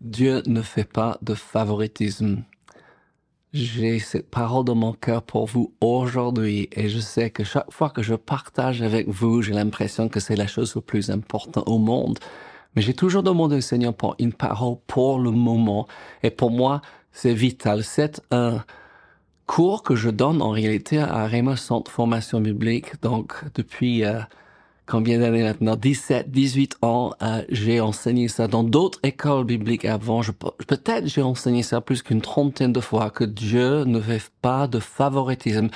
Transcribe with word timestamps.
Dieu 0.00 0.42
ne 0.46 0.62
fait 0.62 0.84
pas 0.84 1.18
de 1.22 1.34
favoritisme. 1.34 2.44
J'ai 3.52 3.98
cette 3.98 4.30
parole 4.30 4.64
dans 4.64 4.76
mon 4.76 4.92
cœur 4.92 5.22
pour 5.22 5.46
vous 5.46 5.72
aujourd'hui 5.80 6.68
et 6.72 6.88
je 6.88 7.00
sais 7.00 7.30
que 7.30 7.42
chaque 7.42 7.72
fois 7.72 7.90
que 7.90 8.02
je 8.02 8.14
partage 8.14 8.82
avec 8.82 9.08
vous, 9.08 9.42
j'ai 9.42 9.54
l'impression 9.54 10.08
que 10.08 10.20
c'est 10.20 10.36
la 10.36 10.46
chose 10.46 10.74
la 10.76 10.82
plus 10.82 11.10
importante 11.10 11.68
au 11.68 11.78
monde. 11.78 12.18
Mais 12.76 12.82
j'ai 12.82 12.94
toujours 12.94 13.24
demandé 13.24 13.56
au 13.56 13.60
Seigneur 13.60 13.92
pour 13.92 14.14
une 14.20 14.32
parole 14.32 14.76
pour 14.86 15.18
le 15.18 15.32
moment 15.32 15.88
et 16.22 16.30
pour 16.30 16.52
moi, 16.52 16.80
c'est 17.10 17.34
vital. 17.34 17.82
C'est 17.82 18.22
un 18.30 18.62
cours 19.46 19.82
que 19.82 19.96
je 19.96 20.10
donne 20.10 20.42
en 20.42 20.50
réalité 20.50 20.98
à 20.98 21.26
Réma 21.26 21.56
Centre 21.56 21.90
Formation 21.90 22.40
Biblique, 22.40 23.02
donc 23.02 23.34
depuis 23.54 24.04
euh, 24.04 24.20
combien 24.88 25.18
d'années 25.18 25.42
maintenant? 25.42 25.76
17, 25.76 26.30
18 26.30 26.78
ans, 26.82 27.12
euh, 27.22 27.42
j'ai 27.50 27.80
enseigné 27.80 28.28
ça 28.28 28.48
dans 28.48 28.64
d'autres 28.64 28.98
écoles 29.02 29.44
bibliques 29.44 29.84
avant. 29.84 30.22
Je, 30.22 30.32
peut-être 30.32 31.06
j'ai 31.06 31.22
enseigné 31.22 31.62
ça 31.62 31.80
plus 31.80 32.02
qu'une 32.02 32.20
trentaine 32.20 32.72
de 32.72 32.80
fois, 32.80 33.10
que 33.10 33.24
Dieu 33.24 33.84
ne 33.84 34.00
fait 34.00 34.22
pas 34.42 34.66
de 34.66 34.80
favoritisme. 34.80 35.68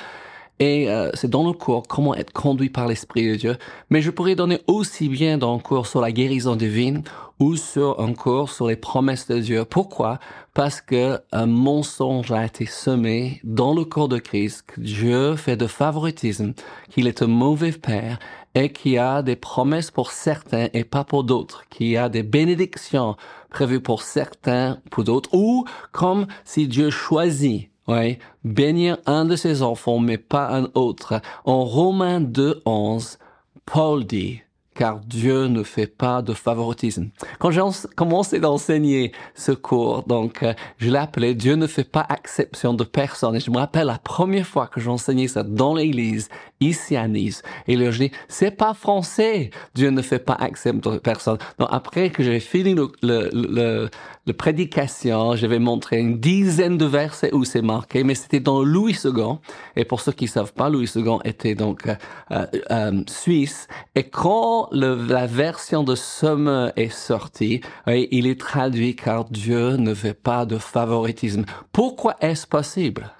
Et 0.59 0.89
euh, 0.89 1.09
c'est 1.13 1.29
dans 1.29 1.45
le 1.45 1.53
cours 1.53 1.83
comment 1.87 2.15
être 2.15 2.31
conduit 2.31 2.69
par 2.69 2.87
l'Esprit 2.87 3.27
de 3.27 3.35
Dieu. 3.35 3.57
Mais 3.89 4.01
je 4.01 4.11
pourrais 4.11 4.35
donner 4.35 4.61
aussi 4.67 5.09
bien 5.09 5.37
dans 5.37 5.55
un 5.55 5.59
cours 5.59 5.87
sur 5.87 5.99
la 5.99 6.11
guérison 6.11 6.55
divine 6.55 7.03
ou 7.39 7.55
sur 7.55 7.99
un 7.99 8.13
cours 8.13 8.51
sur 8.51 8.67
les 8.67 8.75
promesses 8.75 9.27
de 9.27 9.39
Dieu. 9.39 9.65
Pourquoi? 9.65 10.19
Parce 10.53 10.79
que 10.79 11.19
un 11.31 11.47
mensonge 11.47 12.31
a 12.31 12.45
été 12.45 12.65
semé 12.65 13.41
dans 13.43 13.73
le 13.73 13.83
corps 13.83 14.07
de 14.07 14.19
Christ, 14.19 14.63
que 14.67 14.79
Dieu 14.79 15.35
fait 15.35 15.57
de 15.57 15.67
favoritisme, 15.67 16.53
qu'il 16.89 17.07
est 17.07 17.23
un 17.23 17.27
mauvais 17.27 17.71
père 17.71 18.19
et 18.55 18.71
qu'il 18.71 18.99
a 18.99 19.21
des 19.21 19.35
promesses 19.35 19.91
pour 19.91 20.11
certains 20.11 20.67
et 20.73 20.83
pas 20.83 21.03
pour 21.03 21.23
d'autres, 21.23 21.63
qu'il 21.69 21.87
y 21.87 21.97
a 21.97 22.09
des 22.09 22.23
bénédictions 22.23 23.15
prévues 23.49 23.81
pour 23.81 24.01
certains, 24.01 24.79
pour 24.91 25.03
d'autres, 25.03 25.29
ou 25.33 25.65
comme 25.91 26.27
si 26.43 26.67
Dieu 26.67 26.89
choisit 26.89 27.69
oui, 27.87 28.17
bénir 28.45 28.97
un 29.05 29.25
de 29.25 29.35
ses 29.35 29.61
enfants, 29.61 29.99
mais 29.99 30.17
pas 30.17 30.55
un 30.55 30.69
autre. 30.73 31.21
En 31.43 31.65
Romains 31.65 32.21
2, 32.21 32.61
11, 32.65 33.17
Paul 33.65 34.05
dit, 34.05 34.41
car 34.75 34.99
Dieu 34.99 35.47
ne 35.47 35.63
fait 35.63 35.87
pas 35.87 36.21
de 36.21 36.33
favoritisme. 36.33 37.09
Quand 37.39 37.51
j'ai 37.51 37.61
commencé 37.95 38.39
d'enseigner 38.39 39.11
ce 39.35 39.51
cours, 39.51 40.03
donc 40.03 40.43
euh, 40.43 40.53
je 40.77 40.89
l'ai 40.89 40.97
appelé 40.97 41.35
Dieu 41.35 41.55
ne 41.55 41.67
fait 41.67 41.83
pas 41.83 42.07
exception 42.15 42.73
de 42.73 42.83
personne. 42.83 43.35
Et 43.35 43.39
je 43.39 43.51
me 43.51 43.57
rappelle 43.57 43.87
la 43.87 43.99
première 43.99 44.47
fois 44.47 44.67
que 44.67 44.79
j'enseignais 44.79 45.27
ça 45.27 45.43
dans 45.43 45.75
l'église, 45.75 46.29
ici 46.59 46.95
à 46.95 47.07
Nice. 47.07 47.41
Et 47.67 47.75
là, 47.75 47.91
je 47.91 48.05
dis, 48.05 48.11
c'est 48.27 48.51
pas 48.51 48.73
français. 48.73 49.49
Dieu 49.75 49.89
ne 49.89 50.01
fait 50.01 50.19
pas 50.19 50.37
exception 50.45 50.91
de 50.91 50.97
personne. 50.97 51.37
Donc 51.59 51.69
après 51.71 52.09
que 52.09 52.23
j'ai 52.23 52.39
fini 52.39 52.73
le, 52.73 52.91
le, 53.01 53.29
le, 53.33 53.89
le 54.25 54.33
prédication, 54.33 55.35
je 55.35 55.45
vais 55.45 55.59
montrer 55.59 55.99
une 55.99 56.19
dizaine 56.19 56.77
de 56.77 56.85
versets 56.85 57.33
où 57.33 57.43
c'est 57.43 57.61
marqué, 57.61 58.03
mais 58.03 58.15
c'était 58.15 58.39
dans 58.39 58.63
Louis 58.63 58.97
II. 59.03 59.39
Et 59.75 59.83
pour 59.83 59.99
ceux 59.99 60.13
qui 60.13 60.27
savent 60.27 60.53
pas, 60.53 60.69
Louis 60.69 60.89
II 60.95 61.17
était 61.25 61.55
donc 61.55 61.87
euh, 61.87 61.95
euh, 62.31 62.45
euh 62.71 63.03
suisse. 63.07 63.67
Et 63.95 64.03
quand 64.03 64.62
la 64.71 65.27
version 65.27 65.83
de 65.83 65.95
Somme 65.95 66.71
est 66.75 66.89
sortie, 66.89 67.61
il 67.87 68.27
est 68.27 68.39
traduit 68.39 68.95
car 68.95 69.25
Dieu 69.25 69.77
ne 69.77 69.93
fait 69.93 70.13
pas 70.13 70.45
de 70.45 70.57
favoritisme. 70.57 71.45
Pourquoi 71.71 72.15
est-ce 72.21 72.47
possible? 72.47 73.11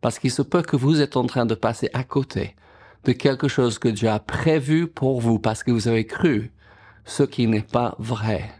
Parce 0.00 0.18
qu'il 0.18 0.30
se 0.30 0.42
peut 0.42 0.62
que 0.62 0.76
vous 0.76 1.00
êtes 1.00 1.16
en 1.16 1.24
train 1.24 1.46
de 1.46 1.54
passer 1.54 1.90
à 1.92 2.04
côté 2.04 2.54
de 3.04 3.12
quelque 3.12 3.48
chose 3.48 3.78
que 3.78 3.88
Dieu 3.88 4.08
a 4.08 4.18
prévu 4.18 4.86
pour 4.86 5.20
vous 5.20 5.38
parce 5.38 5.62
que 5.62 5.70
vous 5.70 5.88
avez 5.88 6.06
cru 6.06 6.52
ce 7.04 7.22
qui 7.22 7.46
n'est 7.46 7.62
pas 7.62 7.94
vrai. 7.98 8.50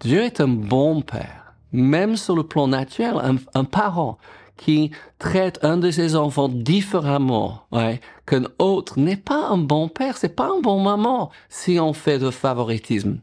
Dieu 0.00 0.22
est 0.22 0.40
un 0.40 0.48
bon 0.48 1.02
père, 1.02 1.54
même 1.72 2.16
sur 2.16 2.34
le 2.36 2.44
plan 2.44 2.68
naturel, 2.68 3.36
un, 3.54 3.64
parent 3.64 4.18
qui 4.60 4.90
traite 5.18 5.58
un 5.62 5.78
de 5.78 5.90
ses 5.90 6.16
enfants 6.16 6.50
différemment 6.50 7.62
ouais, 7.72 7.98
qu'un 8.26 8.44
autre 8.58 9.00
n'est 9.00 9.16
pas 9.16 9.48
un 9.48 9.56
bon 9.56 9.88
père, 9.88 10.18
c'est 10.18 10.36
pas 10.36 10.50
un 10.54 10.60
bon 10.60 10.80
maman 10.80 11.30
si 11.48 11.80
on 11.80 11.94
fait 11.94 12.18
de 12.18 12.30
favoritisme. 12.30 13.20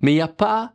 Mais 0.00 0.12
il 0.12 0.14
n'y 0.14 0.20
a 0.22 0.28
pas 0.28 0.72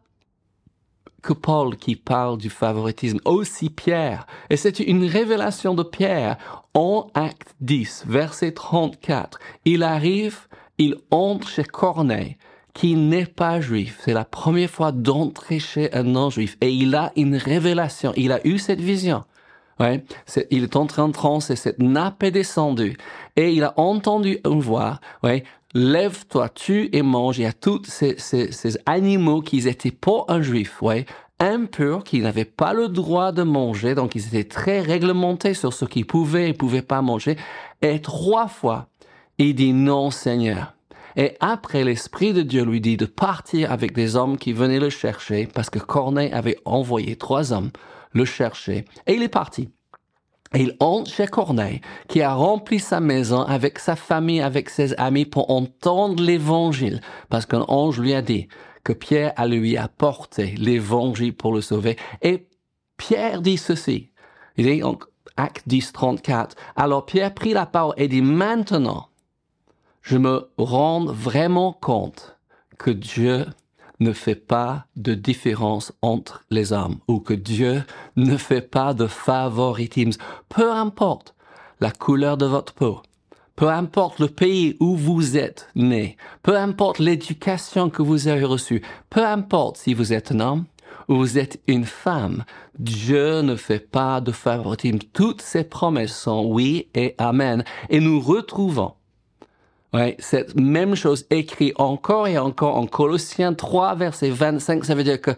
que 1.23 1.33
Paul 1.33 1.75
qui 1.75 1.95
parle 1.95 2.37
du 2.37 2.51
favoritisme, 2.51 3.19
aussi 3.25 3.71
Pierre. 3.71 4.27
Et 4.51 4.57
c'est 4.57 4.79
une 4.79 5.05
révélation 5.05 5.73
de 5.73 5.81
Pierre 5.81 6.37
en 6.75 7.07
acte 7.15 7.55
10, 7.61 8.03
verset 8.07 8.51
34. 8.51 9.39
Il 9.65 9.81
arrive, 9.81 10.41
il 10.77 10.97
entre 11.09 11.47
chez 11.47 11.63
Corneille 11.63 12.37
qui 12.75 12.95
n'est 12.95 13.25
pas 13.25 13.59
juif. 13.59 14.01
C'est 14.03 14.13
la 14.13 14.25
première 14.25 14.69
fois 14.69 14.91
d'entrer 14.91 15.57
chez 15.57 15.91
un 15.93 16.03
non-juif. 16.03 16.57
Et 16.61 16.69
il 16.69 16.93
a 16.93 17.11
une 17.15 17.37
révélation. 17.37 18.13
Il 18.17 18.31
a 18.31 18.45
eu 18.45 18.59
cette 18.59 18.81
vision. 18.81 19.23
Ouais, 19.79 20.05
il 20.51 20.63
est 20.63 20.75
entré 20.77 21.01
en 21.01 21.11
transe 21.11 21.49
et 21.49 21.57
cette 21.57 21.79
nappe 21.79 22.23
est 22.23 22.31
descendue. 22.31 22.95
Et 23.35 23.51
il 23.51 23.63
a 23.63 23.73
entendu 23.77 24.39
une 24.45 24.61
voix, 24.61 25.01
ouais, 25.21 25.43
lève-toi, 25.73 26.47
tu 26.49 26.89
et 26.93 27.01
mange. 27.01 27.39
Il 27.39 27.41
y 27.41 27.45
a 27.45 27.51
tous 27.51 27.81
ces, 27.83 28.15
ces, 28.17 28.53
ces 28.53 28.77
animaux 28.85 29.41
qui 29.41 29.67
étaient 29.67 29.91
pour 29.91 30.25
un 30.29 30.41
juif, 30.41 30.81
ouais, 30.81 31.05
impurs, 31.39 32.05
qui 32.05 32.21
n'avaient 32.21 32.45
pas 32.45 32.73
le 32.73 32.87
droit 32.87 33.33
de 33.33 33.43
manger, 33.43 33.95
donc 33.95 34.15
ils 34.15 34.27
étaient 34.27 34.45
très 34.45 34.79
réglementés 34.79 35.53
sur 35.53 35.73
ce 35.73 35.83
qu'ils 35.83 36.07
pouvaient 36.07 36.49
et 36.49 36.53
pouvaient 36.53 36.81
pas 36.81 37.01
manger. 37.01 37.35
Et 37.81 38.01
trois 38.01 38.47
fois, 38.47 38.87
il 39.37 39.55
dit 39.55 39.73
non, 39.73 40.09
Seigneur. 40.09 40.73
Et 41.17 41.35
après, 41.39 41.83
l'Esprit 41.83 42.33
de 42.33 42.41
Dieu 42.41 42.63
lui 42.63 42.81
dit 42.81 42.97
de 42.97 43.05
partir 43.05 43.71
avec 43.71 43.93
des 43.93 44.15
hommes 44.15 44.37
qui 44.37 44.53
venaient 44.53 44.79
le 44.79 44.89
chercher, 44.89 45.47
parce 45.53 45.69
que 45.69 45.79
Corneille 45.79 46.31
avait 46.31 46.57
envoyé 46.65 47.17
trois 47.17 47.51
hommes 47.51 47.71
le 48.15 48.25
chercher. 48.25 48.85
Et 49.05 49.13
il 49.13 49.21
est 49.21 49.29
parti. 49.29 49.69
Et 50.53 50.61
il 50.61 50.75
entre 50.79 51.11
chez 51.11 51.27
Corneille, 51.27 51.81
qui 52.07 52.21
a 52.21 52.33
rempli 52.33 52.79
sa 52.79 52.99
maison 52.99 53.41
avec 53.41 53.77
sa 53.77 53.95
famille, 53.95 54.41
avec 54.41 54.69
ses 54.69 54.93
amis 54.95 55.25
pour 55.25 55.51
entendre 55.51 56.23
l'évangile, 56.23 57.01
parce 57.29 57.45
qu'un 57.45 57.65
ange 57.67 57.99
lui 57.99 58.13
a 58.13 58.21
dit 58.21 58.47
que 58.83 58.93
Pierre 58.93 59.33
a 59.35 59.47
lui 59.47 59.77
apporté 59.77 60.55
l'évangile 60.57 61.35
pour 61.35 61.53
le 61.53 61.61
sauver. 61.61 61.97
Et 62.21 62.47
Pierre 62.97 63.41
dit 63.41 63.57
ceci. 63.57 64.11
Il 64.57 64.65
dit, 64.65 64.79
donc, 64.79 65.03
acte 65.35 65.67
10, 65.67 65.91
34. 65.91 66.55
Alors 66.77 67.05
Pierre 67.05 67.33
prit 67.33 67.53
la 67.53 67.65
parole 67.65 67.95
et 67.97 68.07
dit, 68.07 68.21
maintenant, 68.21 69.09
je 70.01 70.17
me 70.17 70.49
rends 70.57 71.05
vraiment 71.05 71.73
compte 71.73 72.37
que 72.77 72.91
Dieu 72.91 73.45
ne 73.99 74.13
fait 74.13 74.35
pas 74.35 74.85
de 74.95 75.13
différence 75.13 75.93
entre 76.01 76.43
les 76.49 76.73
hommes 76.73 76.97
ou 77.07 77.19
que 77.19 77.33
Dieu 77.33 77.83
ne 78.15 78.37
fait 78.37 78.61
pas 78.61 78.93
de 78.93 79.07
favoritisme. 79.07 80.21
Peu 80.49 80.71
importe 80.71 81.35
la 81.79 81.91
couleur 81.91 82.37
de 82.37 82.45
votre 82.45 82.73
peau, 82.73 83.01
peu 83.55 83.69
importe 83.69 84.19
le 84.19 84.27
pays 84.27 84.75
où 84.79 84.95
vous 84.95 85.37
êtes 85.37 85.69
né, 85.75 86.17
peu 86.43 86.57
importe 86.57 86.99
l'éducation 86.99 87.89
que 87.89 88.01
vous 88.01 88.27
avez 88.27 88.43
reçue, 88.43 88.81
peu 89.09 89.25
importe 89.25 89.77
si 89.77 89.93
vous 89.93 90.13
êtes 90.13 90.31
un 90.31 90.39
homme 90.39 90.65
ou 91.07 91.15
vous 91.15 91.37
êtes 91.37 91.61
une 91.67 91.85
femme, 91.85 92.43
Dieu 92.79 93.41
ne 93.41 93.55
fait 93.55 93.79
pas 93.79 94.21
de 94.21 94.31
favoritisme. 94.31 94.99
Toutes 95.13 95.41
ses 95.41 95.63
promesses 95.63 96.17
sont 96.17 96.45
oui 96.45 96.87
et 96.95 97.15
amen. 97.17 97.63
Et 97.89 97.99
nous 97.99 98.19
retrouvons 98.19 98.93
Cette 100.19 100.55
même 100.55 100.95
chose 100.95 101.25
écrit 101.29 101.73
encore 101.77 102.27
et 102.27 102.37
encore 102.37 102.77
en 102.77 102.87
Colossiens 102.87 103.53
3, 103.53 103.95
verset 103.95 104.29
25. 104.29 104.85
Ça 104.85 104.95
veut 104.95 105.03
dire 105.03 105.21
que 105.21 105.31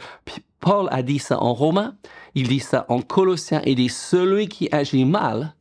Paul 0.59 0.87
a 0.91 1.03
dit 1.03 1.19
ça 1.19 1.41
en 1.41 1.53
Romain, 1.53 1.95
il 2.35 2.47
dit 2.47 2.59
ça 2.59 2.85
en 2.89 3.01
Colossiens, 3.01 3.61
il 3.65 3.75
dit 3.75 3.89
celui 3.89 4.47
qui 4.47 4.69
agit 4.71 5.05
mal 5.05 5.53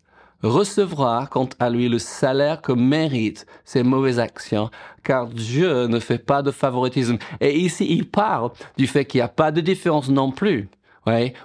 recevra 0.43 1.27
quant 1.31 1.49
à 1.59 1.71
lui 1.71 1.89
le 1.89 1.99
salaire 1.99 2.61
que 2.61 2.73
mérite 2.73 3.47
ses 3.65 3.83
mauvaises 3.83 4.19
actions, 4.19 4.71
car 5.03 5.27
Dieu 5.27 5.87
ne 5.87 5.99
fait 5.99 6.19
pas 6.19 6.43
de 6.43 6.51
favoritisme. 6.51 7.19
Et 7.41 7.59
ici, 7.59 7.87
il 7.89 8.09
parle 8.09 8.51
du 8.77 8.87
fait 8.87 9.05
qu'il 9.05 9.19
n'y 9.19 9.23
a 9.23 9.29
pas 9.29 9.51
de 9.51 9.61
différence 9.61 10.09
non 10.09 10.31
plus 10.31 10.69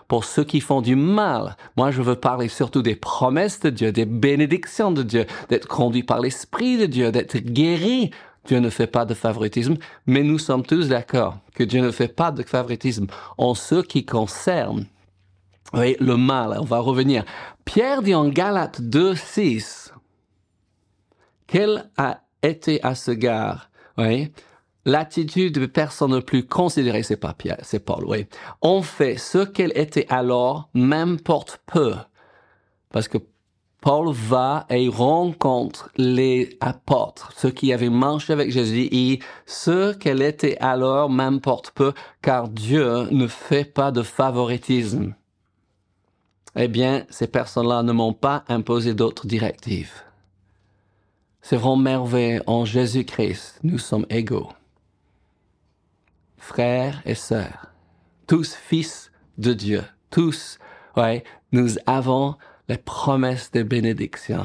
pour 0.08 0.26
ceux 0.26 0.44
qui 0.44 0.60
font 0.60 0.82
du 0.82 0.96
mal. 0.96 1.56
Moi, 1.78 1.92
je 1.92 2.02
veux 2.02 2.16
parler 2.16 2.48
surtout 2.48 2.82
des 2.82 2.96
promesses 2.96 3.60
de 3.60 3.70
Dieu, 3.70 3.92
des 3.92 4.06
bénédictions 4.06 4.92
de 4.92 5.04
Dieu, 5.04 5.26
d'être 5.50 5.68
conduit 5.68 6.04
par 6.04 6.20
l'Esprit 6.20 6.78
de 6.78 6.86
Dieu, 6.86 7.12
d'être 7.12 7.38
guéri. 7.38 8.12
Dieu 8.46 8.60
ne 8.60 8.70
fait 8.70 8.88
pas 8.88 9.06
de 9.06 9.14
favoritisme, 9.14 9.78
mais 10.08 10.24
nous 10.24 10.40
sommes 10.40 10.64
tous 10.64 10.88
d'accord 10.88 11.38
que 11.54 11.64
Dieu 11.64 11.82
ne 11.82 11.92
fait 11.92 12.08
pas 12.08 12.32
de 12.32 12.42
favoritisme 12.44 13.06
en 13.38 13.54
ce 13.54 13.76
qui 13.76 14.06
concerne 14.06 14.86
le 15.74 16.16
mal. 16.16 16.58
On 16.60 16.66
va 16.66 16.80
revenir. 16.80 17.24
Pierre 17.66 18.02
dit 18.02 18.16
en 18.16 18.28
Galates 18.30 18.82
2, 18.82 19.16
6, 19.16 19.94
quel 21.48 21.90
a 21.98 22.22
été 22.42 22.82
à 22.84 22.96
ce 22.96 23.12
gare, 23.12 23.70
oui, 23.98 24.32
L'attitude 24.86 25.60
de 25.60 25.66
personne 25.68 26.12
ne 26.12 26.20
plus 26.20 26.46
pas 26.46 27.34
Pierre, 27.34 27.60
c'est 27.62 27.80
Paul, 27.80 28.04
oui. 28.06 28.26
On 28.62 28.82
fait 28.82 29.18
ce 29.18 29.40
qu'elle 29.40 29.74
était 29.76 30.08
alors, 30.10 30.70
m'importe 30.74 31.62
peu. 31.68 31.94
Parce 32.90 33.08
que 33.08 33.20
Paul 33.82 34.12
va 34.12 34.66
et 34.70 34.90
rencontre 34.90 35.90
les 35.98 36.58
apôtres, 36.62 37.32
ceux 37.36 37.50
qui 37.50 37.74
avaient 37.74 37.90
marché 37.90 38.34
avec 38.34 38.52
Jésus, 38.52 38.88
et 38.92 39.20
ce 39.48 39.94
qu'elle 39.94 40.22
était 40.22 40.58
alors 40.60 41.10
m'importe 41.10 41.72
peu, 41.72 41.94
car 42.22 42.48
Dieu 42.48 43.08
ne 43.10 43.28
fait 43.28 43.66
pas 43.66 43.92
de 43.92 44.04
favoritisme. 44.04 45.16
Eh 46.56 46.68
bien, 46.68 47.06
ces 47.10 47.28
personnes-là 47.28 47.82
ne 47.82 47.92
m'ont 47.92 48.14
pas 48.14 48.44
imposé 48.50 48.94
d'autres 48.94 49.26
directives. 49.26 50.04
C'est 51.42 51.56
vraiment 51.56 51.78
merveilleux 51.78 52.44
en 52.46 52.66
Jésus-Christ, 52.66 53.60
nous 53.64 53.80
sommes 53.80 54.06
égaux. 54.10 54.50
Frères 56.42 57.04
et 57.06 57.14
sœurs, 57.14 57.68
tous 58.26 58.56
fils 58.56 59.12
de 59.38 59.54
Dieu, 59.54 59.84
tous, 60.10 60.58
ouais, 60.98 61.24
nous 61.52 61.76
avons 61.86 62.36
les 62.68 62.80
promesses 62.80 63.52
de 63.52 63.62
bénédiction. 63.62 64.44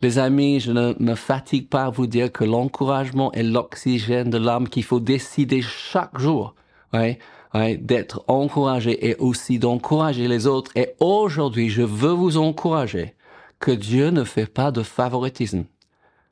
Les 0.00 0.18
amis, 0.18 0.58
je 0.58 0.72
ne 0.72 0.94
me 0.98 1.14
fatigue 1.14 1.68
pas 1.68 1.84
à 1.84 1.90
vous 1.90 2.06
dire 2.06 2.32
que 2.32 2.44
l'encouragement 2.44 3.30
est 3.32 3.42
l'oxygène 3.42 4.30
de 4.30 4.38
l'âme 4.38 4.70
qu'il 4.70 4.84
faut 4.84 5.00
décider 5.00 5.60
chaque 5.60 6.18
jour, 6.18 6.54
ouais, 6.94 7.18
ouais, 7.52 7.76
d'être 7.76 8.24
encouragé 8.26 9.10
et 9.10 9.14
aussi 9.16 9.58
d'encourager 9.58 10.28
les 10.28 10.46
autres. 10.46 10.72
Et 10.76 10.94
aujourd'hui, 10.98 11.68
je 11.68 11.82
veux 11.82 12.12
vous 12.12 12.38
encourager 12.38 13.14
que 13.60 13.70
Dieu 13.70 14.08
ne 14.08 14.24
fait 14.24 14.50
pas 14.50 14.72
de 14.72 14.82
favoritisme. 14.82 15.66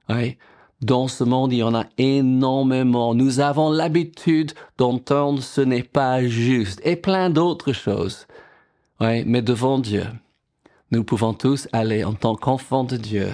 Ouais. 0.08 0.38
Dans 0.82 1.08
ce 1.08 1.24
monde, 1.24 1.52
il 1.54 1.58
y 1.58 1.62
en 1.62 1.74
a 1.74 1.86
énormément. 1.96 3.14
Nous 3.14 3.40
avons 3.40 3.70
l'habitude 3.70 4.52
d'entendre 4.76 5.42
ce 5.42 5.62
n'est 5.62 5.82
pas 5.82 6.22
juste 6.22 6.80
et 6.84 6.96
plein 6.96 7.30
d'autres 7.30 7.72
choses. 7.72 8.26
Ouais, 9.00 9.24
mais 9.26 9.40
devant 9.40 9.78
Dieu, 9.78 10.04
nous 10.90 11.02
pouvons 11.02 11.32
tous 11.32 11.66
aller 11.72 12.04
en 12.04 12.12
tant 12.12 12.34
qu'enfants 12.34 12.84
de 12.84 12.96
Dieu 12.96 13.28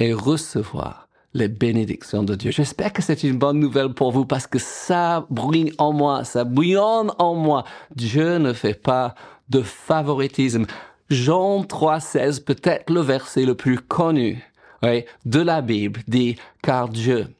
et 0.00 0.12
recevoir 0.12 1.08
les 1.32 1.48
bénédictions 1.48 2.24
de 2.24 2.34
Dieu. 2.34 2.50
J'espère 2.50 2.92
que 2.92 3.02
c'est 3.02 3.22
une 3.22 3.38
bonne 3.38 3.60
nouvelle 3.60 3.94
pour 3.94 4.10
vous 4.10 4.24
parce 4.24 4.48
que 4.48 4.58
ça 4.58 5.26
brille 5.30 5.72
en 5.78 5.92
moi, 5.92 6.24
ça 6.24 6.42
bouillonne 6.42 7.12
en 7.18 7.34
moi. 7.34 7.64
Dieu 7.94 8.38
ne 8.38 8.52
fait 8.52 8.74
pas 8.74 9.14
de 9.48 9.62
favoritisme. 9.62 10.66
Jean 11.08 11.62
3,16, 11.62 12.42
peut-être 12.42 12.92
le 12.92 13.00
verset 13.00 13.44
le 13.44 13.54
plus 13.54 13.78
connu 13.78 14.44
de 14.82 15.40
la 15.40 15.60
Bible, 15.60 16.00
dit, 16.08 16.36
car 16.62 16.88
Dieu 16.88 17.34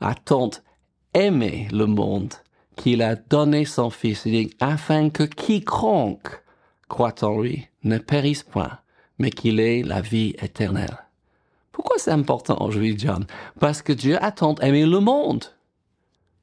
a 0.00 0.14
tant 0.14 0.50
aimé 1.14 1.68
le 1.72 1.86
monde 1.86 2.32
qu'il 2.76 3.02
a 3.02 3.16
donné 3.16 3.64
son 3.64 3.90
Fils, 3.90 4.26
afin 4.60 5.10
que 5.10 5.22
quiconque 5.22 6.42
croit 6.88 7.14
en 7.22 7.40
lui 7.40 7.68
ne 7.82 7.98
périsse 7.98 8.42
point, 8.42 8.78
mais 9.18 9.30
qu'il 9.30 9.60
ait 9.60 9.82
la 9.82 10.00
vie 10.00 10.34
éternelle. 10.40 10.98
Pourquoi 11.72 11.96
c'est 11.98 12.10
important 12.10 12.58
aujourd'hui, 12.60 12.96
John? 12.98 13.26
Parce 13.58 13.82
que 13.82 13.92
Dieu 13.92 14.22
a 14.22 14.30
tant 14.32 14.54
aimé 14.56 14.86
le 14.86 15.00
monde, 15.00 15.44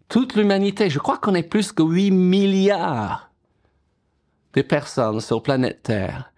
toute 0.09 0.35
l'humanité. 0.35 0.89
Je 0.89 0.99
crois 0.99 1.17
qu'on 1.17 1.35
est 1.35 1.43
plus 1.43 1.71
que 1.71 1.83
8 1.83 2.11
milliards 2.11 3.31
de 4.53 4.61
personnes 4.61 5.21
sur 5.21 5.41
planète 5.41 5.83
Terre, 5.83 6.33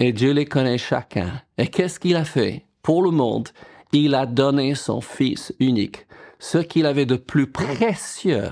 et 0.00 0.12
Dieu 0.12 0.32
les 0.32 0.46
connaît 0.46 0.78
chacun. 0.78 1.40
Et 1.56 1.68
qu'est-ce 1.68 2.00
qu'il 2.00 2.16
a 2.16 2.24
fait? 2.24 2.66
Pour 2.82 3.02
le 3.02 3.10
monde, 3.10 3.48
il 3.92 4.14
a 4.14 4.26
donné 4.26 4.74
son 4.74 5.00
Fils 5.00 5.54
unique. 5.60 6.06
Ce 6.38 6.58
qu'il 6.58 6.86
avait 6.86 7.06
de 7.06 7.16
plus 7.16 7.50
précieux, 7.50 8.50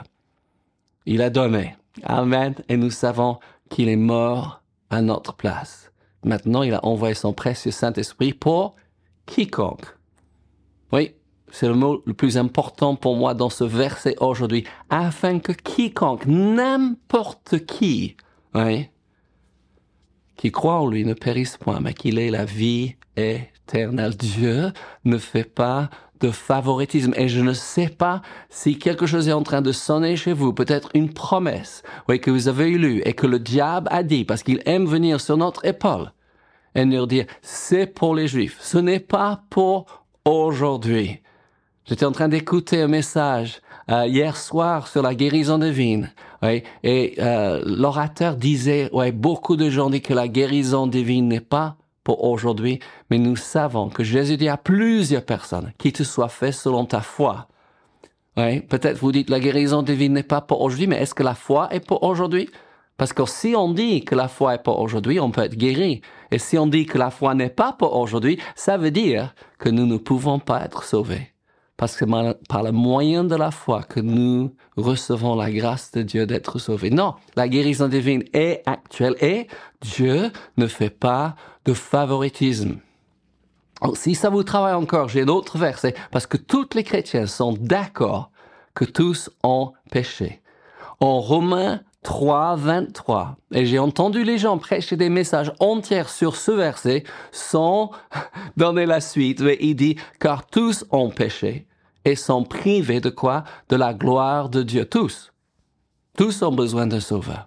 il 1.07 1.23
a 1.23 1.31
donné. 1.31 1.77
Amen. 2.05 2.55
Et 2.69 2.77
nous 2.77 2.91
savons 2.91 3.39
qu'il 3.69 3.89
est 3.89 3.97
mort 3.97 4.63
à 4.91 5.03
notre 5.03 5.35
place. 5.35 5.91
Maintenant, 6.25 6.63
il 6.63 6.75
a 6.75 6.85
envoyé 6.85 7.15
son 7.15 7.33
précieux 7.33 7.71
Saint-Esprit 7.71 8.33
pour 8.33 8.77
quiconque. 9.27 9.87
Oui, 10.93 11.15
c'est 11.51 11.69
le 11.69 11.75
mot 11.75 12.03
le 12.05 12.15
plus 12.15 12.37
important 12.37 12.95
pour 12.95 13.17
moi 13.17 13.35
dans 13.35 13.51
ce 13.51 13.65
verset 13.65 14.17
aujourd'hui. 14.21 14.65
Afin 14.91 15.39
que 15.39 15.53
quiconque, 15.53 16.27
n'importe 16.27 17.65
qui, 17.65 18.17
qui 20.37 20.53
croit 20.53 20.81
en 20.81 20.87
lui 20.87 21.05
ne 21.05 21.15
périsse 21.15 21.57
point, 21.57 21.81
mais 21.81 21.95
qu'il 21.95 22.19
ait 22.19 22.31
la 22.31 22.45
vie 22.45 22.97
Dieu 24.19 24.73
ne 25.05 25.19
fait 25.19 25.45
pas 25.45 25.91
de 26.21 26.31
favoritisme. 26.31 27.15
Et 27.17 27.29
je 27.29 27.41
ne 27.41 27.53
sais 27.53 27.89
pas 27.89 28.23
si 28.49 28.79
quelque 28.79 29.07
chose 29.07 29.29
est 29.29 29.33
en 29.33 29.43
train 29.43 29.63
de 29.63 29.73
sonner 29.73 30.17
chez 30.17 30.33
vous, 30.33 30.53
peut-être 30.53 30.91
une 30.95 31.13
promesse, 31.13 31.83
oui, 32.09 32.21
que 32.21 32.31
vous 32.31 32.49
avez 32.49 32.71
lu 32.71 33.03
et 33.05 33.15
que 33.15 33.27
le 33.27 33.39
diable 33.39 33.89
a 33.91 34.03
dit, 34.03 34.25
parce 34.25 34.43
qu'il 34.43 34.63
aime 34.67 34.87
venir 34.87 35.21
sur 35.21 35.37
notre 35.37 35.65
épaule 35.65 36.13
et 36.75 36.85
nous 36.85 37.07
dire, 37.07 37.27
c'est 37.43 37.87
pour 37.87 38.15
les 38.15 38.29
juifs. 38.29 38.59
Ce 38.61 38.79
n'est 38.79 39.01
pas 39.01 39.45
pour 39.51 40.05
aujourd'hui. 40.25 41.21
J'étais 41.87 42.05
en 42.05 42.13
train 42.13 42.29
d'écouter 42.29 42.83
un 42.83 42.89
message 42.89 43.61
euh, 43.91 44.07
hier 44.07 44.37
soir 44.37 44.87
sur 44.87 45.03
la 45.03 45.15
guérison 45.15 45.59
divine. 45.59 46.13
Et 46.43 47.15
euh, 47.19 47.63
l'orateur 47.67 48.37
disait, 48.37 48.89
ouais, 48.93 49.11
beaucoup 49.11 49.57
de 49.57 49.69
gens 49.69 49.91
disent 49.91 50.03
que 50.03 50.15
la 50.15 50.29
guérison 50.29 50.87
divine 50.87 51.29
n'est 51.29 51.41
pas 51.41 51.77
pour 52.05 52.25
aujourd'hui, 52.25 52.81
mais 53.11 53.19
nous 53.19 53.37
savons 53.37 53.89
que 53.89 54.03
Jésus 54.03 54.37
dit 54.37 54.49
à 54.49 54.57
plusieurs 54.57 55.25
personnes, 55.25 55.73
qui 55.79 55.93
te 55.93 56.03
soit 56.03 56.29
fait 56.29 56.53
selon 56.53 56.85
ta 56.85 57.01
foi. 57.01 57.49
Oui, 58.37 58.61
peut-être 58.61 58.99
vous 58.99 59.13
dites 59.13 59.31
la 59.31 59.41
guérison 59.41 59.83
divine 59.83 60.15
n'est 60.15 60.23
pas 60.23 60.41
pour 60.41 60.61
aujourd'hui, 60.63 60.87
mais 60.87 61.03
est-ce 61.03 61.15
que 61.15 61.23
la 61.23 61.35
foi 61.35 61.69
est 61.73 61.85
pour 61.85 62.03
aujourd'hui? 62.03 62.49
Parce 62.97 63.13
que 63.13 63.25
si 63.25 63.55
on 63.57 63.73
dit 63.73 64.05
que 64.05 64.15
la 64.15 64.29
foi 64.29 64.57
est 64.57 64.63
pour 64.63 64.79
aujourd'hui, 64.79 65.21
on 65.21 65.31
peut 65.31 65.41
être 65.41 65.57
guéri. 65.57 66.03
Et 66.31 66.39
si 66.39 66.59
on 66.59 66.67
dit 66.67 66.85
que 66.85 66.99
la 66.99 67.11
foi 67.11 67.35
n'est 67.35 67.49
pas 67.49 67.73
pour 67.73 67.97
aujourd'hui, 67.97 68.39
ça 68.55 68.77
veut 68.77 68.91
dire 68.91 69.35
que 69.59 69.71
nous 69.71 69.87
ne 69.87 69.97
pouvons 69.97 70.39
pas 70.39 70.63
être 70.63 70.85
sauvés. 70.85 71.33
Parce 71.81 71.97
que 71.97 72.05
par 72.47 72.63
le 72.63 72.73
moyen 72.73 73.25
de 73.25 73.35
la 73.35 73.51
foi 73.51 73.83
que 73.83 74.01
nous 74.01 74.55
recevons 74.77 75.35
la 75.35 75.51
grâce 75.51 75.93
de 75.93 76.03
Dieu 76.03 76.27
d'être 76.27 76.59
sauvés. 76.59 76.91
Non, 76.91 77.15
la 77.37 77.49
guérison 77.49 77.89
divine 77.89 78.23
est 78.35 78.63
actuelle 78.67 79.17
et 79.23 79.47
Dieu 79.81 80.31
ne 80.59 80.67
fait 80.67 80.91
pas 80.91 81.37
de 81.65 81.73
favoritisme. 81.73 82.81
si 83.95 84.15
ça 84.15 84.29
vous 84.29 84.43
travaille 84.43 84.75
encore, 84.75 85.09
j'ai 85.09 85.25
d'autres 85.25 85.57
versets, 85.57 85.95
parce 86.11 86.27
que 86.27 86.37
tous 86.37 86.69
les 86.75 86.85
chrétiens 86.85 87.27
sont 87.27 87.55
d'accord 87.55 88.31
que 88.75 88.85
tous 88.85 89.31
ont 89.43 89.73
péché. 89.91 90.43
En 91.01 91.19
Romains 91.19 91.81
3, 92.03 92.57
23, 92.57 93.37
et 93.53 93.65
j'ai 93.65 93.79
entendu 93.79 94.23
les 94.23 94.37
gens 94.37 94.59
prêcher 94.59 94.97
des 94.99 95.09
messages 95.09 95.55
entiers 95.61 96.09
sur 96.09 96.37
ce 96.37 96.51
verset 96.51 97.05
sans 97.33 97.91
donner 98.59 98.85
la 98.85 99.01
suite, 99.01 99.41
mais 99.41 99.57
il 99.63 99.77
dit, 99.77 99.97
car 100.19 100.45
tous 100.45 100.85
ont 100.91 101.09
péché 101.09 101.67
et 102.05 102.17
sont 102.17 102.45
privés 102.45 103.01
de 103.01 103.11
quoi? 103.11 103.45
De 103.69 103.77
la 103.77 103.95
gloire 103.95 104.49
de 104.49 104.63
Dieu. 104.63 104.85
Tous. 104.85 105.33
Tous 106.17 106.43
ont 106.43 106.53
besoin 106.53 106.87
d'un 106.87 107.01
sauveur. 107.01 107.47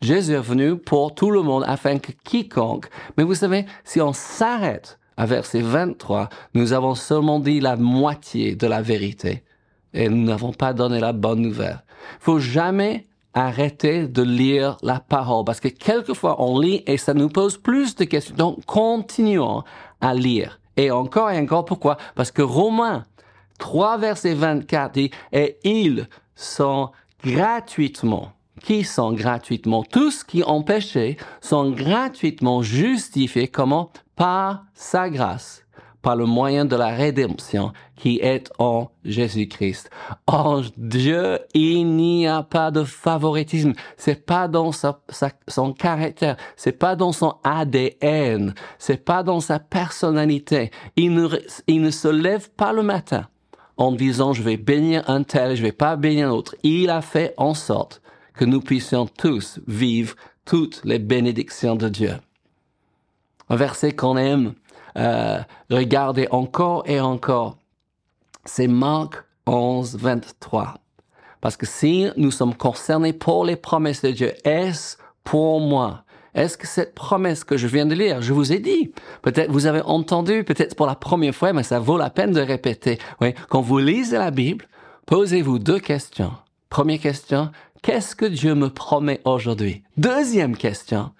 Jésus 0.00 0.34
est 0.34 0.40
venu 0.40 0.76
pour 0.76 1.14
tout 1.14 1.30
le 1.30 1.42
monde 1.42 1.64
afin 1.66 1.98
que 1.98 2.12
quiconque, 2.12 2.88
mais 3.16 3.24
vous 3.24 3.34
savez, 3.34 3.66
si 3.82 4.00
on 4.00 4.12
s'arrête 4.12 4.98
à 5.16 5.26
verset 5.26 5.60
23, 5.60 6.28
nous 6.54 6.72
avons 6.72 6.94
seulement 6.94 7.40
dit 7.40 7.58
la 7.58 7.76
moitié 7.76 8.54
de 8.54 8.66
la 8.68 8.80
vérité 8.80 9.42
et 9.92 10.08
nous 10.08 10.24
n'avons 10.24 10.52
pas 10.52 10.72
donné 10.72 11.00
la 11.00 11.12
bonne 11.12 11.40
nouvelle. 11.40 11.82
Faut 12.20 12.38
jamais 12.38 13.08
arrêter 13.34 14.06
de 14.06 14.22
lire 14.22 14.76
la 14.82 15.00
parole 15.00 15.44
parce 15.44 15.60
que 15.60 15.68
quelquefois 15.68 16.40
on 16.40 16.60
lit 16.60 16.82
et 16.86 16.96
ça 16.96 17.14
nous 17.14 17.28
pose 17.28 17.58
plus 17.58 17.96
de 17.96 18.04
questions. 18.04 18.36
Donc 18.36 18.64
continuons 18.64 19.64
à 20.00 20.14
lire. 20.14 20.60
Et 20.76 20.92
encore 20.92 21.30
et 21.30 21.38
encore 21.38 21.64
pourquoi? 21.64 21.98
Parce 22.14 22.30
que 22.30 22.42
Romains 22.42 23.04
3 23.58 23.98
verset 23.98 24.34
24 24.34 24.92
dit, 24.94 25.10
et 25.32 25.58
ils 25.64 26.08
sont 26.34 26.90
gratuitement 27.22 28.32
qui 28.58 28.84
sont 28.84 29.12
gratuitement, 29.12 29.82
tous 29.84 30.24
qui 30.24 30.42
ont 30.46 30.62
péché 30.62 31.16
sont 31.40 31.70
gratuitement 31.70 32.62
justifiés 32.62 33.48
comment? 33.48 33.90
Par 34.16 34.64
sa 34.74 35.08
grâce, 35.10 35.64
par 36.02 36.16
le 36.16 36.26
moyen 36.26 36.64
de 36.64 36.74
la 36.74 36.88
rédemption 36.88 37.72
qui 37.94 38.18
est 38.20 38.50
en 38.58 38.90
Jésus-Christ. 39.04 39.90
En 40.26 40.62
Dieu, 40.76 41.38
il 41.54 41.84
n'y 41.96 42.26
a 42.26 42.42
pas 42.42 42.70
de 42.70 42.82
favoritisme. 42.84 43.74
C'est 43.96 44.26
pas 44.26 44.48
dans 44.48 44.72
sa, 44.72 45.00
son 45.46 45.72
caractère. 45.72 46.36
C'est 46.56 46.72
pas 46.72 46.96
dans 46.96 47.12
son 47.12 47.34
ADN. 47.44 48.54
C'est 48.78 49.04
pas 49.04 49.22
dans 49.22 49.40
sa 49.40 49.60
personnalité. 49.60 50.70
Il 50.96 51.14
ne, 51.14 51.28
il 51.66 51.80
ne 51.80 51.90
se 51.90 52.08
lève 52.08 52.50
pas 52.50 52.72
le 52.72 52.82
matin 52.82 53.28
en 53.78 53.92
disant 53.92 54.32
je 54.32 54.42
vais 54.42 54.56
bénir 54.56 55.08
un 55.08 55.22
tel, 55.22 55.56
je 55.56 55.62
vais 55.62 55.72
pas 55.72 55.96
bénir 55.96 56.28
l'autre. 56.28 56.54
Il 56.62 56.90
a 56.90 57.00
fait 57.00 57.32
en 57.36 57.54
sorte 57.54 58.02
que 58.34 58.44
nous 58.44 58.60
puissions 58.60 59.06
tous 59.06 59.60
vivre 59.66 60.14
toutes 60.44 60.82
les 60.84 60.98
bénédictions 60.98 61.76
de 61.76 61.88
Dieu. 61.88 62.14
Un 63.48 63.56
verset 63.56 63.92
qu'on 63.92 64.16
aime 64.16 64.54
euh, 64.96 65.38
regarder 65.70 66.28
encore 66.30 66.82
et 66.86 67.00
encore, 67.00 67.56
c'est 68.44 68.66
Marc 68.66 69.24
11, 69.46 69.96
23. 69.96 70.74
Parce 71.40 71.56
que 71.56 71.66
si 71.66 72.08
nous 72.16 72.30
sommes 72.30 72.54
concernés 72.54 73.12
pour 73.12 73.44
les 73.44 73.56
promesses 73.56 74.02
de 74.02 74.10
Dieu, 74.10 74.32
est-ce 74.44 74.96
pour 75.24 75.60
moi? 75.60 76.04
Est-ce 76.38 76.56
que 76.56 76.68
cette 76.68 76.94
promesse 76.94 77.42
que 77.42 77.56
je 77.56 77.66
viens 77.66 77.84
de 77.84 77.96
lire, 77.96 78.22
je 78.22 78.32
vous 78.32 78.52
ai 78.52 78.60
dit, 78.60 78.92
peut-être 79.22 79.50
vous 79.50 79.66
avez 79.66 79.82
entendu, 79.82 80.44
peut-être 80.44 80.76
pour 80.76 80.86
la 80.86 80.94
première 80.94 81.34
fois, 81.34 81.52
mais 81.52 81.64
ça 81.64 81.80
vaut 81.80 81.98
la 81.98 82.10
peine 82.10 82.30
de 82.30 82.40
répéter. 82.40 82.98
Oui, 83.20 83.34
quand 83.48 83.60
vous 83.60 83.78
lisez 83.78 84.18
la 84.18 84.30
Bible, 84.30 84.66
posez-vous 85.06 85.58
deux 85.58 85.80
questions. 85.80 86.30
Première 86.70 87.00
question, 87.00 87.50
qu'est-ce 87.82 88.14
que 88.14 88.24
Dieu 88.24 88.54
me 88.54 88.70
promet 88.70 89.20
aujourd'hui? 89.24 89.82
Deuxième 89.96 90.56
question, 90.56 91.10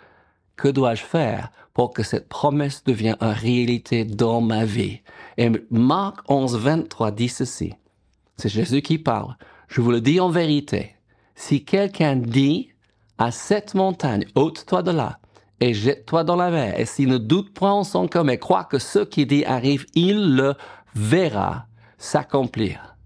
que 0.55 0.69
dois-je 0.69 1.03
faire 1.03 1.51
pour 1.75 1.93
que 1.93 2.05
cette 2.05 2.29
promesse 2.29 2.85
devienne 2.85 3.17
une 3.21 3.27
réalité 3.27 4.05
dans 4.05 4.41
ma 4.41 4.65
vie? 4.65 5.01
Et 5.37 5.51
Marc 5.73 6.19
11, 6.29 6.57
23 6.59 7.11
dit 7.11 7.29
ceci. 7.29 7.75
C'est 8.37 8.49
Jésus 8.49 8.83
qui 8.83 8.99
parle. 8.99 9.37
Je 9.67 9.81
vous 9.81 9.91
le 9.91 10.01
dis 10.01 10.21
en 10.21 10.31
vérité. 10.31 10.95
Si 11.35 11.65
quelqu'un 11.65 12.15
dit 12.15 12.69
à 13.19 13.31
cette 13.31 13.75
montagne, 13.75 14.25
ôte-toi 14.35 14.83
de 14.83 14.93
là 14.93 15.19
et 15.61 15.75
jette-toi 15.75 16.25
dans 16.25 16.37
la 16.37 16.51
mer, 16.51 16.79
et 16.79 16.85
s'il 16.85 17.09
ne 17.09 17.19
doute 17.19 17.53
point 17.53 17.73
en 17.73 17.85
son 17.85 18.07
cœur, 18.07 18.25
mais 18.25 18.39
croit 18.39 18.65
que 18.65 18.79
ce 18.79 19.01
qui 19.01 19.27
dit 19.27 19.45
arrive, 19.45 19.87
il 19.95 20.37
le 20.37 20.55
verra 20.95 21.67
s'accomplir. 21.99 22.97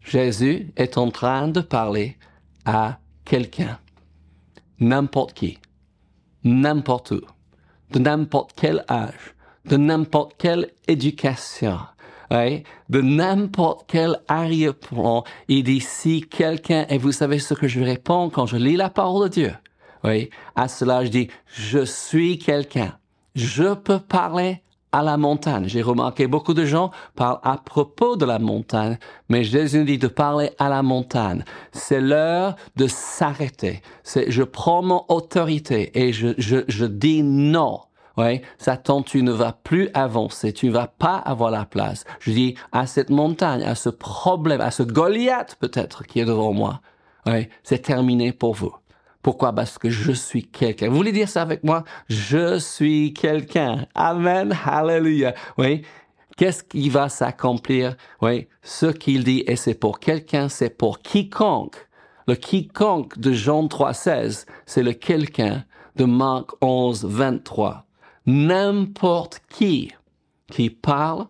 Jésus 0.00 0.72
est 0.76 0.98
en 0.98 1.10
train 1.10 1.48
de 1.48 1.60
parler 1.60 2.16
à 2.64 2.98
quelqu'un, 3.24 3.78
n'importe 4.80 5.34
qui, 5.34 5.58
n'importe 6.42 7.12
où, 7.12 7.20
de 7.92 7.98
n'importe 7.98 8.52
quel 8.56 8.84
âge, 8.90 9.34
de 9.66 9.76
n'importe 9.76 10.34
quelle 10.36 10.70
éducation, 10.88 11.78
de 12.30 13.00
n'importe 13.00 13.84
quel 13.88 14.20
arrière-plan. 14.28 15.24
Il 15.48 15.64
dit 15.64 15.80
si 15.80 16.22
quelqu'un, 16.22 16.86
et 16.88 16.98
vous 16.98 17.12
savez 17.12 17.38
ce 17.38 17.54
que 17.54 17.68
je 17.68 17.80
réponds 17.80 18.30
quand 18.30 18.46
je 18.46 18.56
lis 18.56 18.76
la 18.76 18.90
parole 18.90 19.28
de 19.28 19.34
Dieu? 19.34 19.54
Oui, 20.04 20.30
à 20.54 20.68
cela 20.68 21.04
je 21.04 21.10
dis, 21.10 21.28
je 21.46 21.84
suis 21.84 22.38
quelqu'un. 22.38 22.96
Je 23.34 23.74
peux 23.74 23.98
parler 23.98 24.62
à 24.92 25.02
la 25.02 25.16
montagne. 25.16 25.68
J'ai 25.68 25.82
remarqué 25.82 26.26
beaucoup 26.26 26.54
de 26.54 26.64
gens 26.64 26.90
parlent 27.14 27.40
à 27.42 27.58
propos 27.58 28.16
de 28.16 28.24
la 28.24 28.38
montagne, 28.38 28.98
mais 29.28 29.44
Jésus 29.44 29.84
dit 29.84 29.98
de 29.98 30.08
parler 30.08 30.50
à 30.58 30.68
la 30.68 30.82
montagne. 30.82 31.44
C'est 31.72 32.00
l'heure 32.00 32.56
de 32.76 32.86
s'arrêter. 32.86 33.82
C'est, 34.02 34.30
je 34.30 34.42
prends 34.42 34.82
mon 34.82 35.04
autorité 35.08 35.90
et 35.94 36.12
je, 36.12 36.28
je, 36.38 36.58
je 36.68 36.86
dis 36.86 37.22
non 37.22 37.80
oui, 38.18 38.42
Satan, 38.58 39.02
tu 39.02 39.22
ne 39.22 39.30
vas 39.30 39.52
plus 39.52 39.90
avancer, 39.94 40.52
tu 40.52 40.66
ne 40.66 40.72
vas 40.72 40.88
pas 40.88 41.16
avoir 41.18 41.52
la 41.52 41.64
place. 41.64 42.04
Je 42.18 42.32
dis 42.32 42.56
à 42.72 42.88
cette 42.88 43.10
montagne, 43.10 43.62
à 43.62 43.76
ce 43.76 43.90
problème, 43.90 44.60
à 44.60 44.72
ce 44.72 44.82
Goliath 44.82 45.56
peut-être 45.60 46.02
qui 46.02 46.18
est 46.18 46.24
devant 46.24 46.52
moi. 46.52 46.80
Oui, 47.26 47.48
c'est 47.62 47.78
terminé 47.78 48.32
pour 48.32 48.54
vous. 48.54 48.74
Pourquoi? 49.22 49.52
Parce 49.52 49.78
que 49.78 49.88
je 49.88 50.10
suis 50.10 50.48
quelqu'un. 50.48 50.88
Vous 50.88 50.96
voulez 50.96 51.12
dire 51.12 51.28
ça 51.28 51.42
avec 51.42 51.62
moi? 51.62 51.84
Je 52.08 52.58
suis 52.58 53.14
quelqu'un. 53.14 53.86
Amen. 53.94 54.56
Hallelujah. 54.64 55.34
Oui. 55.56 55.82
Qu'est-ce 56.36 56.64
qui 56.64 56.88
va 56.88 57.08
s'accomplir? 57.08 57.96
Oui. 58.20 58.48
Ce 58.62 58.86
qu'il 58.86 59.22
dit, 59.22 59.44
et 59.46 59.56
c'est 59.56 59.74
pour 59.74 60.00
quelqu'un, 60.00 60.48
c'est 60.48 60.70
pour 60.70 61.00
quiconque. 61.02 61.76
Le 62.26 62.34
quiconque 62.34 63.18
de 63.18 63.32
Jean 63.32 63.66
3,16, 63.66 64.46
c'est 64.66 64.82
le 64.82 64.92
quelqu'un 64.92 65.64
de 65.96 66.04
Marc 66.04 66.50
11, 66.60 67.04
23 67.04 67.87
n'importe 68.28 69.40
qui 69.48 69.90
qui 70.52 70.68
parle 70.68 71.26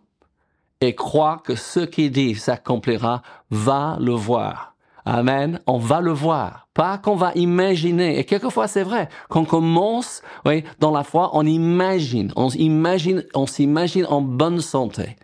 et 0.80 0.94
croit 0.94 1.40
que 1.44 1.54
ce 1.54 1.80
qu'il 1.80 2.10
dit 2.10 2.34
s'accomplira 2.34 3.22
va 3.50 3.96
le 4.00 4.12
voir. 4.12 4.74
Amen. 5.04 5.60
On 5.66 5.78
va 5.78 6.00
le 6.00 6.12
voir. 6.12 6.68
Pas 6.74 6.98
qu'on 6.98 7.16
va 7.16 7.32
imaginer. 7.34 8.18
Et 8.18 8.24
quelquefois, 8.24 8.68
c'est 8.68 8.82
vrai. 8.82 9.08
Quand 9.28 9.40
on 9.40 9.44
commence, 9.44 10.22
oui, 10.44 10.64
dans 10.80 10.90
la 10.90 11.02
foi, 11.02 11.30
on 11.32 11.46
imagine. 11.46 12.32
On 12.36 12.50
imagine, 12.50 13.24
on 13.34 13.46
s'imagine 13.46 14.04
en 14.06 14.20
bonne 14.20 14.60
santé. 14.60 15.16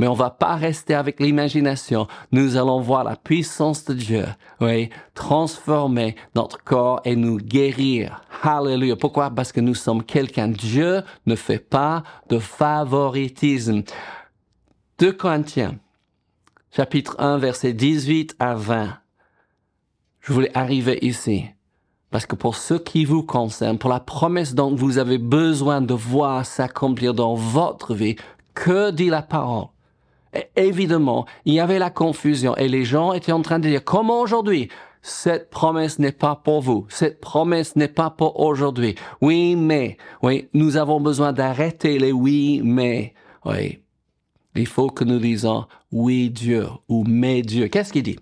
Mais 0.00 0.08
on 0.08 0.14
va 0.14 0.30
pas 0.30 0.56
rester 0.56 0.94
avec 0.94 1.20
l'imagination. 1.20 2.08
Nous 2.32 2.56
allons 2.56 2.80
voir 2.80 3.04
la 3.04 3.16
puissance 3.16 3.84
de 3.84 3.92
Dieu, 3.92 4.24
oui, 4.58 4.88
transformer 5.12 6.16
notre 6.34 6.64
corps 6.64 7.02
et 7.04 7.16
nous 7.16 7.36
guérir. 7.36 8.22
Hallelujah. 8.42 8.96
Pourquoi? 8.96 9.28
Parce 9.28 9.52
que 9.52 9.60
nous 9.60 9.74
sommes 9.74 10.02
quelqu'un. 10.02 10.48
Dieu 10.48 11.02
ne 11.26 11.36
fait 11.36 11.58
pas 11.58 12.02
de 12.30 12.38
favoritisme. 12.38 13.82
2 15.00 15.12
Corinthiens, 15.12 15.74
chapitre 16.74 17.16
1, 17.18 17.36
verset 17.36 17.74
18 17.74 18.36
à 18.38 18.54
20. 18.54 18.96
Je 20.20 20.32
voulais 20.32 20.56
arriver 20.56 20.98
ici. 21.02 21.44
Parce 22.10 22.24
que 22.24 22.36
pour 22.36 22.56
ce 22.56 22.72
qui 22.72 23.04
vous 23.04 23.22
concerne, 23.22 23.76
pour 23.76 23.90
la 23.90 24.00
promesse 24.00 24.54
dont 24.54 24.74
vous 24.74 24.96
avez 24.96 25.18
besoin 25.18 25.82
de 25.82 25.92
voir 25.92 26.46
s'accomplir 26.46 27.12
dans 27.12 27.34
votre 27.34 27.94
vie, 27.94 28.16
que 28.54 28.92
dit 28.92 29.10
la 29.10 29.20
parole? 29.20 29.66
Évidemment, 30.56 31.26
il 31.44 31.54
y 31.54 31.60
avait 31.60 31.78
la 31.78 31.90
confusion 31.90 32.56
et 32.56 32.68
les 32.68 32.84
gens 32.84 33.12
étaient 33.12 33.32
en 33.32 33.42
train 33.42 33.58
de 33.58 33.68
dire, 33.68 33.84
comment 33.84 34.20
aujourd'hui? 34.20 34.68
Cette 35.02 35.48
promesse 35.48 35.98
n'est 35.98 36.12
pas 36.12 36.36
pour 36.36 36.60
vous. 36.60 36.86
Cette 36.90 37.20
promesse 37.20 37.74
n'est 37.74 37.88
pas 37.88 38.10
pour 38.10 38.38
aujourd'hui. 38.40 38.96
Oui, 39.22 39.56
mais, 39.56 39.96
oui, 40.22 40.48
nous 40.52 40.76
avons 40.76 41.00
besoin 41.00 41.32
d'arrêter 41.32 41.98
les 41.98 42.12
oui, 42.12 42.60
mais, 42.62 43.14
oui. 43.44 43.78
Il 44.56 44.66
faut 44.66 44.88
que 44.88 45.04
nous 45.04 45.18
disons 45.18 45.66
oui 45.92 46.28
Dieu 46.28 46.66
ou 46.88 47.04
mais 47.04 47.42
Dieu. 47.42 47.68
Qu'est-ce 47.68 47.92
qu'il 47.92 48.02
dit? 48.02 48.18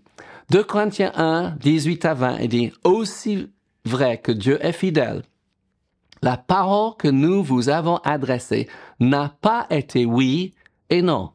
2 0.51 0.63
Corinthiens 0.63 1.13
1, 1.17 1.57
18 1.61 2.05
à 2.05 2.15
20, 2.15 2.39
il 2.39 2.49
dit, 2.49 2.73
aussi 2.85 3.51
vrai 3.85 4.19
que 4.19 4.33
Dieu 4.33 4.59
est 4.65 4.73
fidèle, 4.73 5.23
la 6.23 6.37
parole 6.37 6.93
que 6.99 7.09
nous 7.09 7.43
vous 7.43 7.69
avons 7.69 7.97
adressée 7.99 8.69
n'a 9.01 9.35
pas 9.41 9.67
été 9.71 10.05
oui 10.05 10.55
et 10.91 11.03
non. 11.03 11.31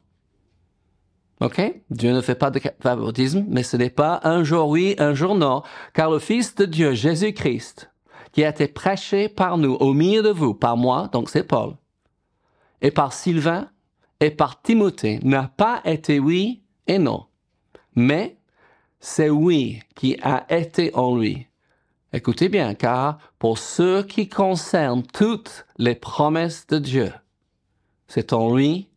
OK? 1.42 1.62
Dieu 1.90 2.14
ne 2.14 2.22
fait 2.22 2.36
pas 2.36 2.52
de 2.52 2.62
favoritisme, 2.80 3.46
mais 3.48 3.64
ce 3.64 3.78
n'est 3.78 3.90
pas 3.90 4.22
un 4.24 4.44
jour 4.44 4.70
oui, 4.70 4.96
un 4.98 5.14
jour 5.14 5.36
non, 5.36 5.64
car 5.94 6.10
le 6.10 6.20
Fils 6.20 6.56
de 6.56 6.66
Dieu, 6.66 6.94
Jésus-Christ, 6.94 7.92
qui 8.32 8.44
a 8.44 8.50
été 8.50 8.68
prêché 8.68 9.30
par 9.30 9.58
nous, 9.58 9.74
au 9.74 9.94
milieu 9.94 10.22
de 10.22 10.30
vous, 10.30 10.54
par 10.54 10.78
moi, 10.78 11.10
donc 11.12 11.30
c'est 11.30 11.44
Paul, 11.44 11.76
et 12.82 12.92
par 12.92 13.14
Sylvain, 13.14 13.70
et 14.20 14.32
par 14.32 14.62
Timothée, 14.62 15.20
n'a 15.24 15.52
pas 15.58 15.82
été 15.86 16.20
oui 16.20 16.64
et 16.88 17.00
non, 17.00 17.26
mais 17.96 18.38
c'est 19.00 19.30
oui 19.30 19.82
qui 19.96 20.18
a 20.22 20.46
été 20.50 20.96
en 20.96 21.18
lui. 21.18 21.48
Écoutez 22.14 22.48
bien, 22.48 22.76
car 22.76 23.18
pour 23.40 23.58
ce 23.58 24.04
qui 24.04 24.30
concerne 24.30 25.04
toutes 25.04 25.66
les 25.78 25.96
promesses 25.96 26.68
de 26.68 26.78
Dieu, 26.78 27.12
c'est 28.08 28.34
en 28.34 28.56
lui 28.56 28.88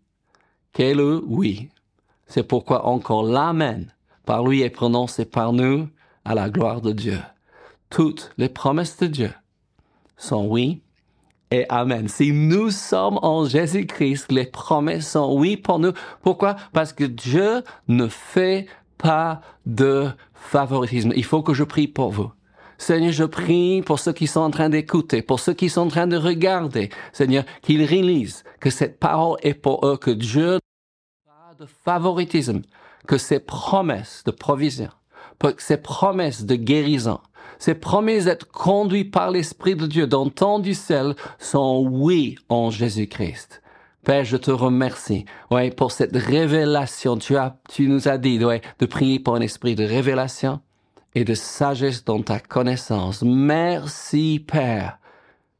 qu'est 0.72 0.94
le 0.94 1.22
oui. 1.26 1.70
C'est 2.26 2.42
pourquoi 2.42 2.86
encore 2.86 3.22
l'Amen 3.22 3.86
par 4.24 4.44
lui 4.44 4.62
est 4.62 4.70
prononcé 4.70 5.24
par 5.24 5.52
nous 5.52 5.88
à 6.24 6.34
la 6.34 6.50
gloire 6.50 6.80
de 6.80 6.92
Dieu. 6.92 7.18
Toutes 7.90 8.32
les 8.36 8.48
promesses 8.48 8.98
de 8.98 9.06
Dieu 9.06 9.30
sont 10.16 10.46
oui 10.46 10.82
et 11.52 11.64
Amen. 11.68 12.08
Si 12.08 12.32
nous 12.32 12.70
sommes 12.70 13.20
en 13.22 13.44
Jésus-Christ, 13.44 14.32
les 14.32 14.46
promesses 14.46 15.12
sont 15.12 15.32
oui 15.32 15.56
pour 15.56 15.78
nous. 15.78 15.92
Pourquoi? 16.22 16.56
Parce 16.72 16.92
que 16.92 17.04
Dieu 17.04 17.62
ne 17.86 18.08
fait 18.08 18.66
pas 18.98 19.40
de 19.64 20.08
favoritisme. 20.34 21.12
Il 21.14 21.24
faut 21.24 21.42
que 21.42 21.54
je 21.54 21.62
prie 21.62 21.86
pour 21.86 22.10
vous. 22.10 22.32
Seigneur, 22.78 23.12
je 23.12 23.24
prie 23.24 23.82
pour 23.82 23.98
ceux 24.00 24.12
qui 24.12 24.26
sont 24.26 24.40
en 24.40 24.50
train 24.50 24.68
d'écouter, 24.68 25.22
pour 25.22 25.40
ceux 25.40 25.54
qui 25.54 25.70
sont 25.70 25.82
en 25.82 25.88
train 25.88 26.06
de 26.06 26.16
regarder. 26.16 26.90
Seigneur, 27.12 27.44
qu'ils 27.62 27.84
réalisent 27.84 28.44
que 28.60 28.68
cette 28.68 28.98
parole 28.98 29.38
est 29.42 29.54
pour 29.54 29.86
eux, 29.86 29.96
que 29.96 30.10
Dieu 30.10 30.58
de 31.58 31.66
favoritisme, 31.66 32.62
que 33.06 33.18
ces 33.18 33.38
promesses 33.38 34.22
de 34.24 34.30
provision, 34.30 34.90
que 35.38 35.54
ces 35.58 35.76
promesses 35.78 36.44
de 36.44 36.54
guérison, 36.54 37.20
ces 37.58 37.74
promesses 37.74 38.24
d'être 38.24 38.48
conduits 38.48 39.04
par 39.04 39.30
l'Esprit 39.30 39.74
de 39.74 39.86
Dieu 39.86 40.06
dans 40.06 40.28
ton 40.28 40.58
du 40.58 40.74
ciel 40.74 41.14
sont 41.38 41.86
oui 41.90 42.36
en 42.48 42.70
Jésus-Christ. 42.70 43.62
Père, 44.04 44.24
je 44.24 44.36
te 44.36 44.50
remercie, 44.50 45.24
ouais, 45.50 45.70
pour 45.70 45.92
cette 45.92 46.16
révélation. 46.16 47.16
Tu 47.16 47.36
as, 47.36 47.56
tu 47.68 47.88
nous 47.88 48.06
as 48.06 48.18
dit, 48.18 48.44
ouais, 48.44 48.60
de 48.78 48.86
prier 48.86 49.18
pour 49.18 49.34
un 49.34 49.40
esprit 49.40 49.74
de 49.74 49.84
révélation 49.84 50.60
et 51.14 51.24
de 51.24 51.34
sagesse 51.34 52.04
dans 52.04 52.22
ta 52.22 52.38
connaissance. 52.38 53.22
Merci, 53.22 54.44
Père, 54.46 54.98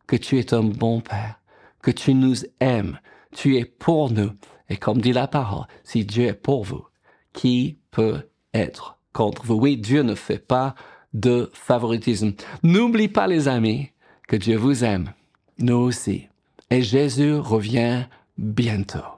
que 0.07 0.17
tu 0.17 0.39
es 0.39 0.53
un 0.53 0.63
bon 0.63 1.01
Père, 1.01 1.41
que 1.83 1.91
tu 1.91 2.13
nous 2.13 2.37
aimes, 2.61 2.99
tu 3.35 3.57
es 3.57 3.65
pour 3.65 4.11
nous 4.11 4.33
et 4.69 4.77
comme 4.77 5.01
dit 5.01 5.13
la 5.13 5.29
parole, 5.29 5.67
si 5.85 6.05
Dieu 6.05 6.27
est 6.27 6.35
pour 6.35 6.65
vous, 6.65 6.85
qui 7.33 7.79
peut 7.91 8.29
être 8.55 8.99
contre 9.13 9.45
vous? 9.45 9.55
Oui, 9.55 9.77
Dieu 9.77 10.03
ne 10.03 10.15
fait 10.15 10.39
pas 10.39 10.75
de 11.13 11.51
favoritisme. 11.55 12.33
N'oublie 12.63 13.09
pas, 13.09 13.27
les 13.27 13.49
amis, 13.49 13.91
que 14.29 14.37
Dieu 14.37 14.57
vous 14.57 14.85
aime. 14.85 15.13
Nous 15.59 15.77
aussi. 15.77 16.29
Et 16.71 16.83
Jésus 16.83 17.35
revient 17.35 18.05
bientôt. 18.37 19.16